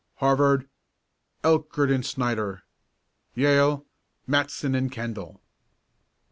Harvard: 0.15 0.67
Elkert 1.43 1.91
and 1.93 2.03
Snyder 2.03 2.63
Yale: 3.35 3.85
Matson 4.25 4.73
and 4.73 4.91
Kendall." 4.91 5.43